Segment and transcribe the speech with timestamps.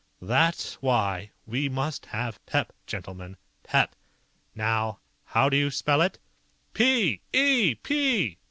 [0.23, 3.37] "That's why we must have pep, gentlemen.
[3.61, 3.95] Pep.
[4.55, 6.17] Now how do you spell it?"
[6.73, 7.21] "P!
[7.31, 8.37] E!